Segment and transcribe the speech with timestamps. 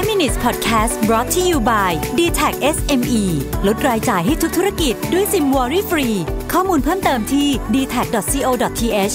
[0.00, 3.22] 5 minutes podcast brought to you by d t a c SME
[3.66, 6.08] ลดรายจ่ายให้ทุกธุรกิจด้วยซิมวอรี่ฟรี
[6.52, 9.14] ข้อมูลเพิ่มเติมที่ d t a c c o t h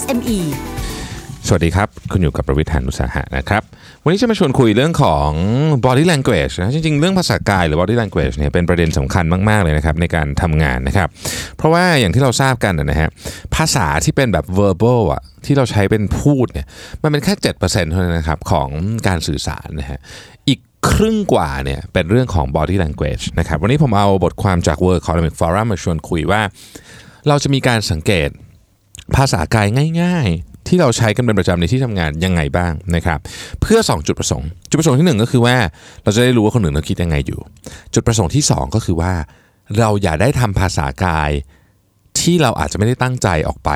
[0.00, 0.38] s m e
[1.48, 3.62] สวัสดีครับ คุณอยู่กับประวิทยานุสาหะนะครับ
[4.04, 5.28] วันนี้จะมาชวนคุยเรื่องของ
[5.86, 11.08] body language นะจริงๆ เรื่องภาษากายหรือ body language เนี่ยเป็นประเด็นสำคัญมาก ๆ เลยนะครับในการทำงานนะครับ
[11.56, 13.08] เพราะว่าอย่างที่เราทราบกันนะฮะ
[13.56, 16.66] ภาษาที่เป็นแบบ verbal อะที่เราใช้เป็นพูดเนี่ย
[17.02, 18.68] มันเป็นแค่7%เท่านั้นนะครับของ
[19.06, 19.98] การสื่อสารนะฮะ
[20.48, 26.42] อีกครึ่งกว่าเนี่ยเป็นเรื่องของ body language นะครับวันนี้ผมเอาบทความจาก World Economic Forum มาชวนคุยว่า
[27.28, 28.28] เราจะมีการสังเกต
[29.16, 29.68] ภาษากาย
[30.02, 33.18] ง่าย ๆ ที่เราใช้กันเป็นประจำในที่ทำงานยังไงบ้างนะครับ
[33.60, 35.56] เพื่อ 2 จุดประสงค์ จุดประสงค์ที่ 1 ก็คือว่า
[36.02, 37.40] เราจะได้รู้ว่าคนอื่นเขาคิดยังไงอยู่
[37.94, 39.12] จุดประสงค์ที่ 2 ก็คือว่า
[39.78, 41.30] เราอย่าได้ทำภาษากาย
[42.20, 43.70] ที่เราอาจจะไม่ได้ตั้งใจออกไป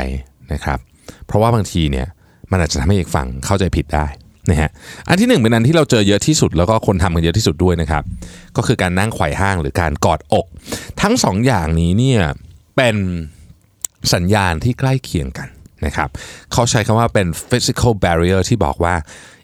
[0.52, 0.78] นะครับ
[1.26, 2.06] เพราะว่าบางทีเนี่ย
[2.50, 4.06] มันอาจจะทำให้อีกฝั่งเข้าใจผิดได้
[4.50, 4.70] นะฮะ
[5.08, 8.02] อันที่หนึ่งเป็นอันที่เราเจอเยอะที่สุดแล้วก็คนทำกันเยอะที่สุดด้วยนะครับ
[8.56, 10.46] ก็คือการนั่งไขว่ห้างหรือการกอดอก
[11.02, 12.22] ทั้งสองอย่างนี้เนี่ย
[12.76, 12.96] เป็น
[14.14, 15.48] สัญญาณที่ใกล้เคียงกัน
[15.86, 16.08] นะครับ
[16.52, 18.94] เขาใช้คำว่าเป็น physical barrier ที่บอกว่า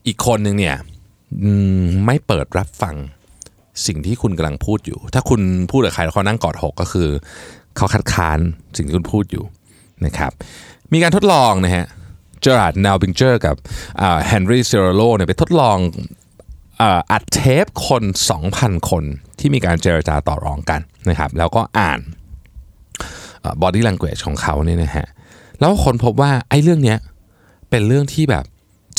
[0.07, 0.77] อีกคนหนึ่งเนี่ย
[2.07, 2.97] ไม่เปิดรับฟัง
[3.87, 7.09] สิ่งที่คุณกำลังพูดอยู่ ถ้าคุณพูดกับใครแล้วเขานั่งกอดอกก็คือ
[7.77, 8.39] เขาคัดค้าน
[8.77, 9.45] สิ่งที่คุณพูดอยู่
[10.07, 10.33] นะครับ
[10.93, 11.87] มีการทดลองนะฮะ
[12.41, 13.57] Gerard Nierenberg กับ
[14.27, 15.79] Henry Calero เนี่ยไปทดลอง
[17.13, 18.03] อัดเทปคน
[18.47, 19.05] 2,000 คน
[19.39, 22.01] ที่มีการเจรจาต่อรองกันนะครับ แล้วก็อ่าน
[23.63, 25.07] body language ของเขาเนี่ยนะฮะ
[25.61, 26.99] แล้วค้นพบว่าไอ้เรื่องเนี้ย
[27.71, 28.45] เป็นเรื่องที่แบบ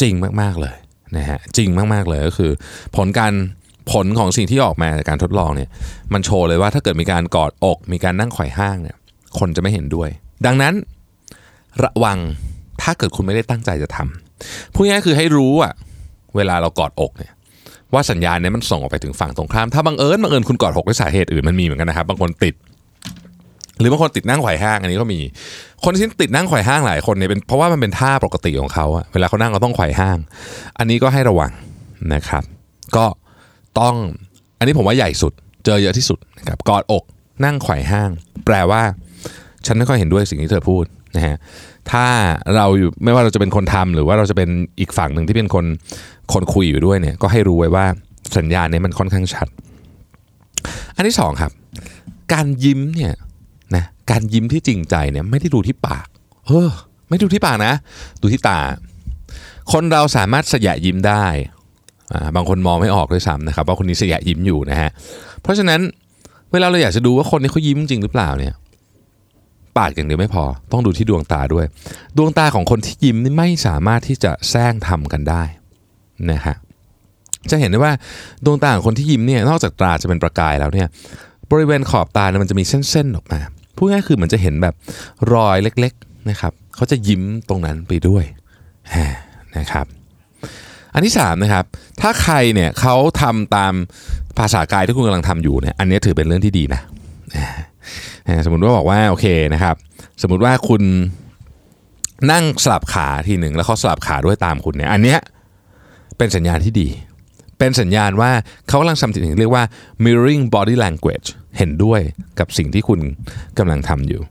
[0.02, 0.75] จริงมากๆเลย
[1.17, 2.52] นะฮะจริงมากๆเลยก็คือ
[2.95, 3.34] ผลการ
[3.92, 5.70] ผลของสิ่งที่ออกมาจากการทดลองเนี่ย
[6.14, 8.98] มันโชว์เลยว่าถ้าเกิดมีการกอดอก มีการนั่งไขว่ห้างเนี่ย
[9.39, 10.09] คนจะไม่เห็นด้วย
[10.45, 10.73] ดังนั้น
[11.83, 12.17] ระวัง
[12.81, 15.73] ถ้าเกิดคุณไม่ได้ตั้งใจจะทำพูดง่ายคือให้รู้อะ
[16.36, 17.31] เวลาเรากอดอกเนี่ย
[17.94, 22.56] ว่าสัญญาณเนี้มันส่งออกไปถึงฝั่งตรงข้าม ถ้าบังเอิญบังเอิญคุณกอดอกด้วยสาเหตุอื่นมันมีเหมือนกันนะครับ บางคนติด
[23.80, 25.20] หรือบางคนติดนั่งไขว่ห้างอันนี้ก็มี
[25.83, 30.17] คนที่ติดนั่งไขว่ห้างหลายคนเนี่ยเป็นเพราะว่ามันเป็นท่าปกติของเขาอะเวลาเขานั่งเขาต้องไขว่ห้าง
[30.77, 31.52] อันนี้ก็ให้ระวัง
[32.14, 32.44] นะครับ
[32.95, 33.05] ก็
[33.80, 33.95] ต้อง
[34.60, 35.33] อันนี้ผมว่าใหญ่สุด
[35.66, 37.04] เจอเยอะที่สุดนะครับกอดอก
[37.45, 38.10] นั่งไขว่ห้าง
[38.45, 38.82] แปลว่า
[39.66, 40.86] ฉันไม่ค่อยเห็นด้วยสิ่งที่เธอพูด
[41.16, 41.38] นะฮะ
[41.92, 42.05] ถ้า
[42.55, 44.49] เราอยู่ไม่ว่าเราจะเป็นคนทำหรือว่าเราจะเป็น
[44.80, 45.66] อีกฝั่งหนึ่งที่เป็นคน
[46.33, 47.86] คนคุยอยู่ด้วยเนี่ยก็ให้รู้ไว้ว่า
[48.38, 49.48] สัญญาณนี้มันค่อนข้างชัด
[50.95, 51.52] อันที่สองครับ
[52.33, 53.14] การยิ้มเนี่ย
[54.10, 56.08] การยิ้มที่จริงใจเนี่ยไม่ได้ดูที่ปาก
[56.48, 56.70] เออ
[57.10, 57.73] ไม่ดูที่ปากนะ
[58.21, 58.60] ดูที่ตา
[59.71, 61.26] คนเราสามารถสยะยิ้มได้
[62.36, 64.89] บางคนมองไม่ออกด้วยซ้ำนะครับว่าคนนี้สยะยิ้มอยู่นะฮะ
[65.42, 65.80] เพราะฉะนั้น
[66.52, 68.54] เวลาเราอยากจะดูว่าคนนี้เขายิ้มจริงหรือเปล่าเนี่ย
[69.77, 71.66] ปากอย่างเดียวไม่พอ ต้องดูที่ดวงตาด้วย
[72.17, 75.43] ดวงตาของคนที่ยิ้มนี่ไม่สามารถที่จะแซงทำกันได้
[76.32, 76.55] นะฮะ
[77.49, 77.93] จะเห็นได้ว่า
[78.45, 80.87] ดวงตาของคนที่ยิ้มเนี่ยนอกจากตาจะเป็นประกายแล้วเนี่ย
[81.52, 83.39] บริเวณขอบตาเนี่ยมันจะมีเส้นๆออกมา
[83.75, 84.75] พูดง่ายคือเหมือนจะเห็นแบบ
[85.33, 88.23] รอยเล็กๆนะครับเขาจะยิ้มตรงนั้นไปด้วย
[89.58, 89.86] นะครับ
[90.93, 91.65] อันที่สามนะครับ
[92.02, 93.73] ถ้าใครเนี่ยเขาทำตาม
[94.37, 96.81] ภาษากายที่คุณกำลังทำอยู่เนี่ยอันนี้ถือเป็นเรื่องที่ดีนะ
[98.45, 99.75] สมมติว่าบอกว่าโอเคนะครับ
[100.21, 100.83] สมมุติว่าคุณ
[102.31, 105.19] นั่งสลับขาทีหนึ่งแล้วเขาสลับขาด้วยตามคุณเนี่ยอันเนี้ย
[106.17, 106.87] เป็นสัญญาณที่ดี
[107.59, 108.31] เป็นสัญญาณว่า
[108.67, 109.63] เขากำลังทำสิ่งที่เรียกว่า
[110.03, 111.27] mirroring body language
[111.58, 112.02] เห็นด้วย
[112.39, 112.99] กับสิ่งที่คุณ
[113.58, 114.21] กำลังทำอยู่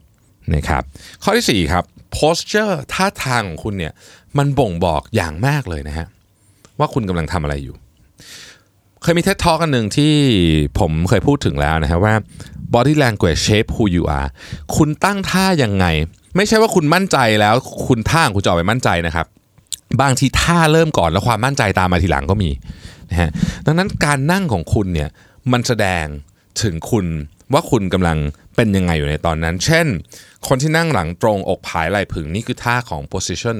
[0.55, 0.83] นะครับ
[1.23, 1.85] ข้อที่4ครับ
[2.17, 3.93] posture ท่าทางของคุณเนี่ย
[4.39, 6.07] มันบ่งบอกอย่างมากเลยนะฮะ
[6.79, 7.77] ว่าคุณกำลังทำอะไรอยู่
[9.03, 10.15] เคยมี TED Talk กันหนึ่งที่
[10.79, 12.15] ผมเคยพูดถึงแล้วนะฮะว่า
[12.75, 14.29] body language shape who you are
[14.77, 15.87] คุณตั้งท่ายังไง
[16.37, 17.55] ไม่ใช่ว่าคุณมั่นใจแล้ว
[17.87, 19.27] คุณท่าของคุณจะออกไปมั่นใจนะครับ
[20.01, 22.51] บางทีท่าเริ่มก่อนแล้วความมั่นใจตามมาทีหลังก็มี
[23.11, 23.31] นะฮะ
[23.67, 25.09] ดังนั้นการนั่งของคุณเนี่ย
[25.53, 26.05] มันแสดง
[26.63, 27.07] ถึงคุณ
[27.53, 28.19] ว่าคุณกำลัง
[28.57, 29.87] เป็นยังไงอยู่ในตอนนั้น เช่น
[30.49, 33.57] คนที่นั่งหลังตรงอกผายไหล่ผึ่งนี่คือท่าของ position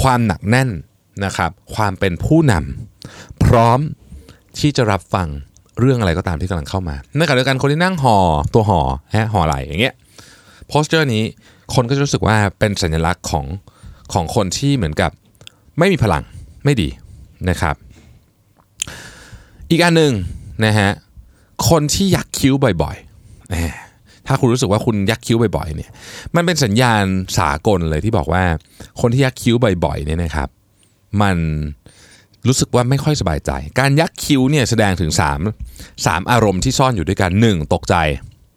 [0.00, 0.70] ความหนักแน่น
[1.24, 3.80] นะครับ ความเป็นผู้นำพร้อม
[4.58, 5.28] ที่จะรับฟัง
[5.78, 8.16] เรื่องอะไรก็ตามที่กำลังเข้ามาในขณะเดียวกันคนที่นั่งห่อ
[8.54, 8.80] ตัวห่อ
[9.16, 9.94] ฮะห่อไหล่อย่างเงี้ย
[10.70, 11.24] posture นี้
[11.74, 13.46] คนก็จะรู้สึกว่าเป็นสัญลักษณ์ของ
[14.12, 15.10] ของคนที่เหมือนกับ
[15.78, 16.22] ไม่มีพลัง
[16.64, 16.88] ไม่ดี
[17.48, 17.74] นะครับ
[19.70, 20.12] อีกอันหนึ่ง
[20.64, 20.90] นะฮะ
[21.68, 25.90] คนที่ยักคิ้วบ่อยๆถ้าคุณรู้สึกว่าคุณยักคิ้วบ่อยๆเนี่ย
[26.36, 27.04] มันเป็นสัญญาณ
[27.38, 28.42] สากลเลยที่บอกว่า
[29.00, 30.48] คนที่ยักคิ้วบ่อยๆเนี่ยนะครับ
[31.22, 31.36] มัน
[32.48, 37.72] รู้สึกว่าไม่ค่อยสบายใจ การยักคิ้วเนี่ยแสดงถึง 3 3 อารมณ์ที่ซ่อนอยู่ด้วยกัน 1.
[37.74, 37.94] ตกใจ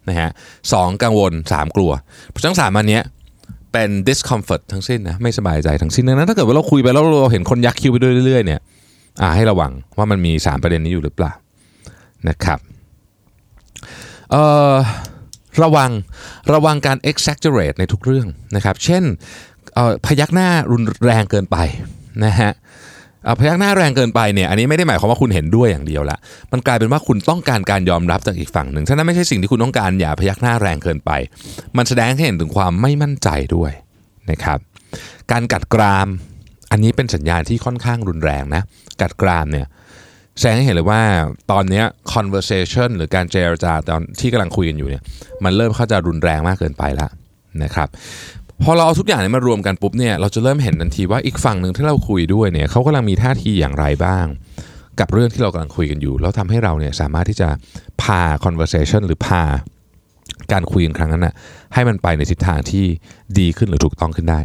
[0.08, 0.30] นะฮะ
[0.72, 1.92] สองกังวล 3 กลัว
[2.28, 3.02] เพราะทั้งสามอันเนี้ย
[3.72, 8.60] เป็น discomfort ทั้งสิ้นนะไม่สบายใจทั้งสิ้นดังนั้นถ้าเกิดว่าเราคุยไปแล้วเราเห็นคนยักคิ้วไปด้วยเรื่อยๆเนี่ย
[9.20, 11.32] อ่าให้ระวังว่ามันมี 3 ประเด็นนี้อยู่หรือเปล่า
[12.28, 12.58] นะครับ
[15.62, 15.90] ระวัง
[16.52, 18.26] ระวังการ exaggerate ในทุกเรื่อง
[18.56, 19.02] นะครับ เช่น
[19.74, 21.56] เอ่อพยักหน้ารุนแรงเกินไป
[22.24, 22.52] นะฮะ
[23.24, 26.18] เอ่อพยักหน้าแรงเกินไปเนี่ยอันนี้ไม่ได้หมายความว่าคุณเห็นด้วยอย่างเดียวละ
[26.52, 31.10] มันกลายเป็นว่าคุณต้องการการยอมรับจากอีกฝั่งหนึ่งถ้านั้นไม่ใช่สิ่งที่คุณต้องการอย่าพยักหน้าแรงเกินไป
[31.76, 33.72] มันแสดงให้เห็นถึงความไม่มั่นใจด้วย
[34.30, 34.58] นะครับ
[35.32, 36.08] การกัดกราม
[36.70, 38.62] อันนี้เป็นสัญญาณที่ค่อนข้างรุนแรงนะ
[39.00, 39.66] กัดกรามเนี่ย
[40.38, 41.02] แสดงให้เห็นเลยว่า
[41.52, 41.82] ตอนนี้
[42.14, 45.02] conversation หรือการเจรจาตอนที่กำลังคุยกันอยู่เนี่ย
[45.44, 47.10] มันเริ่มเข้าจะรุนแรงมากเกินไปแล้ว
[47.62, 47.88] นะครับ
[48.64, 54.26] พอเราเอาทุกอย่างนี้มารวมกันปุ๊บเนี่ยเราจะเริ่มเห็นทันทีว่าอีกฝั่งหนึ่งที่เราคุยด้วยเนี่ยเขากำลังมีท่าทีอย่างไรบ้าง
[55.00, 57.48] กับเรื่องที่เรากำลังคุยกันอยู่ แล้วทำให้เราเนี่ยสามารถที่จะ
[58.02, 59.42] พา conversation หรือพา
[60.52, 61.34] การคุยกันครั้งนั้นนะ
[61.74, 62.84] ให้มันไปในทิศทางที่
[63.38, 64.40] ดีขึ้นหรือถูกต้องขึ้นได้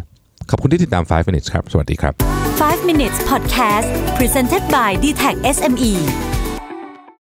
[0.50, 5.58] ขอบคุณที่ติดตาม 5 minutes ครับ สวัสดีครับ 5 minutes podcast presented by d t e c h
[5.58, 6.33] SME